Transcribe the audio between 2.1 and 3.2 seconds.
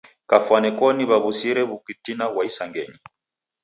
ghwa isangenyi.